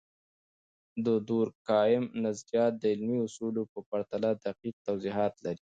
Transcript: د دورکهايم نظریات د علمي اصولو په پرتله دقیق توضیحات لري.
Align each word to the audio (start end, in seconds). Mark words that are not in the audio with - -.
د 1.05 1.07
دورکهايم 1.29 2.05
نظریات 2.25 2.73
د 2.77 2.83
علمي 2.93 3.17
اصولو 3.25 3.61
په 3.71 3.79
پرتله 3.89 4.29
دقیق 4.45 4.75
توضیحات 4.87 5.33
لري. 5.45 5.63